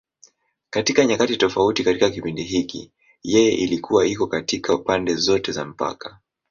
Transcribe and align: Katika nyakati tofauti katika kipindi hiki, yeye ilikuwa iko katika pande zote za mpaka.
Katika 0.69 1.05
nyakati 1.05 1.37
tofauti 1.37 1.83
katika 1.83 2.09
kipindi 2.09 2.43
hiki, 2.43 2.91
yeye 3.23 3.51
ilikuwa 3.51 4.05
iko 4.07 4.27
katika 4.27 4.77
pande 4.77 5.15
zote 5.15 5.51
za 5.51 5.65
mpaka. 5.65 6.19